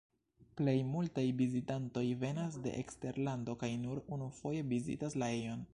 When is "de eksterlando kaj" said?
2.67-3.71